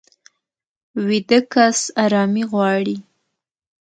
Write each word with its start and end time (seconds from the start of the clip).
ویده 1.07 1.39
کس 1.53 1.79
ارامي 2.03 2.43
غواړي 2.51 2.97